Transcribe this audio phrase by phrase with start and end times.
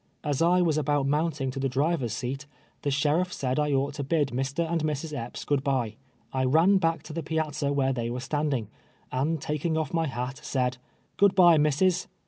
[0.23, 2.47] As I was about mounting to the driver's seat,
[2.81, 4.67] the sheriff said I ought to bid Mr.
[4.67, 5.15] and Mrs.
[5.15, 5.93] Epps good bye.
[6.33, 8.69] I ran back to the piazza where they were standing,
[9.11, 10.77] and taking off my hat, said,"'
[11.17, 12.07] Good bye, missis."